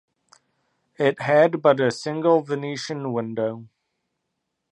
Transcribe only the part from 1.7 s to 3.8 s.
a single Venetian window.